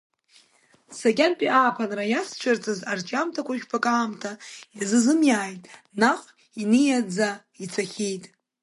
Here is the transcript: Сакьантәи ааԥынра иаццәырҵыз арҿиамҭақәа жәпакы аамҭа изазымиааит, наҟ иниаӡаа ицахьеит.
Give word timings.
Сакьантәи 0.97 1.49
ааԥынра 1.57 2.03
иаццәырҵыз 2.07 2.79
арҿиамҭақәа 2.91 3.59
жәпакы 3.59 3.89
аамҭа 3.93 4.31
изазымиааит, 4.79 5.63
наҟ 5.99 6.21
иниаӡаа 6.61 7.33
ицахьеит. 7.63 8.23